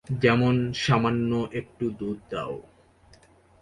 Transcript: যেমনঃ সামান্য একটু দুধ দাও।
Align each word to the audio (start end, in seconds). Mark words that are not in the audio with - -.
যেমনঃ 0.21 0.61
সামান্য 0.75 1.31
একটু 1.51 1.85
দুধ 1.99 2.19
দাও। 2.29 2.55